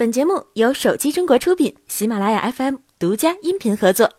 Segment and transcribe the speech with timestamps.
[0.00, 4.10] 本节目由手机中国出品，喜马拉雅 FM 独家音频合作。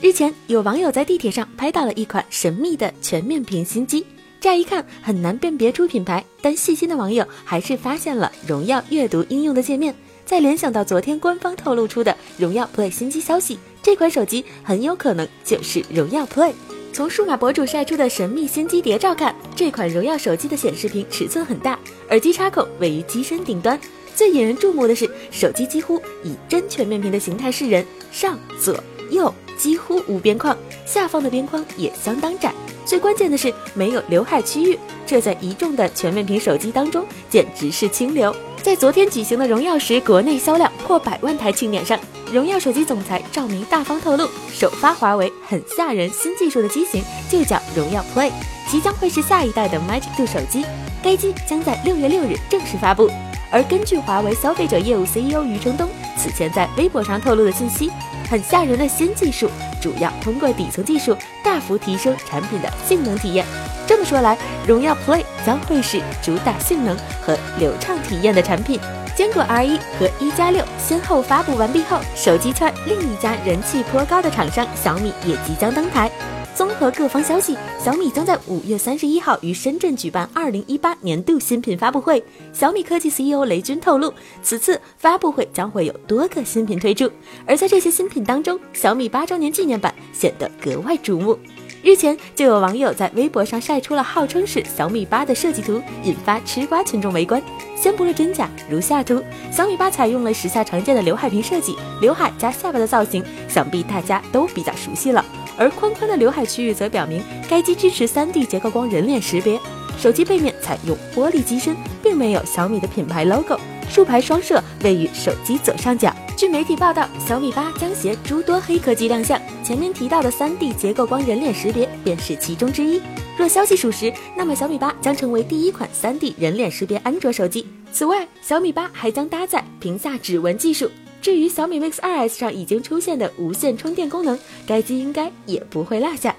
[0.00, 4.06] 日前，有网友在地铁上拍到了一款神秘的全面屏新机，
[4.40, 9.92] 乍一看很难辨别出品牌，但细心的网友还是发现了荣耀阅读应用的界面。
[10.24, 16.52] 再联想到昨天官方透露出的荣耀 Play 新机消息，这款手机很有可能就是荣耀 Play。
[16.94, 21.76] 从数码博主晒出的神秘新机谍照看，这款荣耀手机的显示屏尺寸很大，
[22.10, 23.76] 耳机插口位于机身顶端。
[24.14, 28.78] 最引人注目的是，手机几乎以真全面屏的形态示人，上左
[29.10, 32.54] 右几乎无边框，下方的边框也相当窄。
[32.86, 38.32] 最关键的是没有刘海区域，这在一众的全面屏手机当中简直是清流。
[38.62, 41.98] 在昨天举行的荣耀十国内销量破百万台庆典上，
[42.34, 48.32] 荣耀手机总裁赵明大方透露，首发华为很吓人新技术的机型就叫荣耀 Play，
[48.68, 50.66] 即将会是下一代的 Magic 2手机，
[51.00, 53.08] 该机将在六月六日正式发布。
[53.52, 57.88] 而根据华为消费者业务 CEO 余承东此前在微博上透露的信息，
[58.28, 59.48] 很吓人的新技术，
[59.80, 63.46] 主要通过底层技术大幅提升产品的性能体验。
[63.86, 68.80] 这么说来，荣耀 Play 将会是主打性能和流畅体验的产品。
[69.16, 76.10] 坚果 R1 和一加六先后发布完毕后，手机圈另一家人气颇高的厂商小米也即将登台。
[76.54, 82.22] 综合各方消息，小米将在五月三十一号于深圳举办二零一八年度新品发布会。
[82.52, 87.10] 小米科技 CEO 雷军透露，此次发布会将会有多个新品推出，
[87.44, 91.36] 而在这些新品当中，小米八周年纪念版显得格外瞩目。
[91.84, 97.40] 日前，就有网友在微博上晒出了号称是小米八的设计图，引发吃瓜群众围观。
[97.76, 105.22] 先不论真假，如下图，小米八采用了时下常见的刘海屏设计，刘海加下巴的造型，想必大家都比较熟悉了。
[105.58, 109.60] 而宽宽的刘海区域则表明该机支持 3D 结构光人脸识别。
[109.98, 113.60] 手机背面采用玻璃机身，并没有小米的品牌 logo。
[113.90, 116.10] 竖排双摄位于手机左上角。
[116.44, 123.00] 据媒体报道，小米八将携诸多黑科技亮相，前面提到的 3D 结构光人脸识别便是其中之一。
[123.38, 127.66] 若消息属实，那么小米八将成为第一款 3D 人脸识别安卓手机。
[127.94, 130.90] 此外，小米八还将搭载屏下指纹技术。
[131.22, 136.36] 至于小米 Mix 2S 上已经出现的无线充电功能，该机应该也不会落下。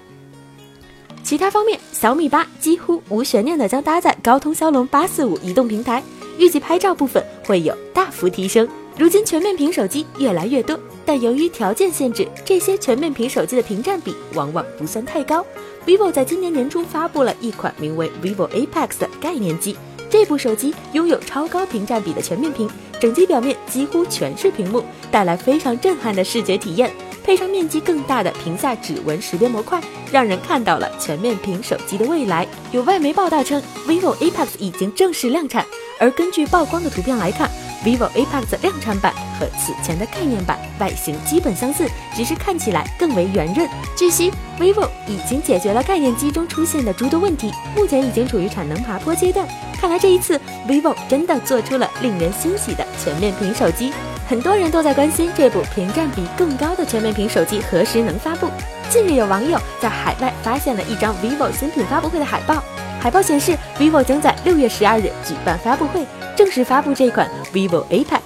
[1.24, 6.00] 其他方面，小米八几乎无悬念的将搭载高通骁龙八四五移动平台，
[6.38, 8.68] 预计拍照部分会有大幅提升。
[8.98, 15.44] 如今全面屏手机越来越多，但由于条件限制，这些全面屏手机的屏占比往往不算太高。
[15.84, 19.76] vivo 在今年年初发布了一款名为 vivo Apex 的概念机。
[20.08, 26.90] 这部手机拥有超高屏占比的全面屏，整机表面几乎全是屏幕，带来非常震撼的视觉体验。
[27.22, 32.46] 配上面积更大的屏下指纹识别模块，让人看到了全面屏手机的未来。
[32.72, 35.66] 有外媒报道称，vivo Apex 已经正式量产，
[35.98, 37.50] 而根据曝光的图片来看。
[37.84, 43.68] Vivo Apex 量产版和此前的概念版外形基本相似，只是看起来更为圆润。
[43.96, 49.46] 据悉，vivo 已经解决了概念机中出现的诸多问题，目前已经处于产能爬坡阶段。
[49.78, 53.92] 看来这一次，vivo 真的做出了令人欣喜的全面屏手机。
[54.28, 58.48] 很多人都在关心这部屏占比更高的全面屏手机何时能发布。
[58.90, 62.60] 近日，有网友在海外发现了一张 vivo 新品发布会的海报，
[63.00, 66.04] 海报显示 vivo 将在六月十二日举办发布会。
[66.36, 68.20] 正式发布这款 vivo Apex，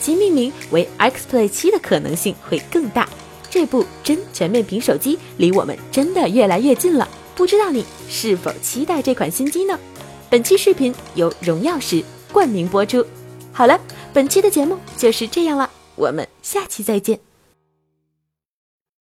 [0.00, 3.08] 其命名为 X Play 七的可能性会更大。
[3.48, 9.78] 这部真全面屏手机离我们真的越来越近了，不知道你是否期待这款新机呢？
[10.28, 13.04] 本期视频由荣耀十冠名播出。
[13.52, 13.80] 好了，
[14.12, 17.25] 本期的节目就是这样了，我们下期再见。